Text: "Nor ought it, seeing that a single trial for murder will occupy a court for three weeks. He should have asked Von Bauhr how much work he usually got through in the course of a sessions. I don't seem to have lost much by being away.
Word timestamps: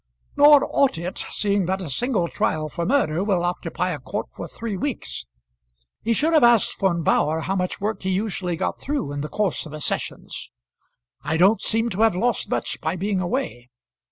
"Nor 0.35 0.65
ought 0.73 0.97
it, 0.97 1.19
seeing 1.19 1.67
that 1.67 1.79
a 1.79 1.87
single 1.87 2.27
trial 2.27 2.69
for 2.69 2.87
murder 2.87 3.23
will 3.23 3.43
occupy 3.45 3.91
a 3.91 3.99
court 3.99 4.31
for 4.31 4.47
three 4.47 4.75
weeks. 4.75 5.27
He 6.01 6.11
should 6.11 6.33
have 6.33 6.43
asked 6.43 6.79
Von 6.79 7.03
Bauhr 7.03 7.41
how 7.41 7.55
much 7.55 7.79
work 7.79 8.01
he 8.01 8.09
usually 8.09 8.55
got 8.55 8.79
through 8.79 9.11
in 9.11 9.21
the 9.21 9.29
course 9.29 9.67
of 9.67 9.73
a 9.73 9.79
sessions. 9.79 10.49
I 11.21 11.37
don't 11.37 11.61
seem 11.61 11.89
to 11.89 12.01
have 12.01 12.15
lost 12.15 12.49
much 12.49 12.81
by 12.81 12.95
being 12.95 13.21
away. 13.21 13.69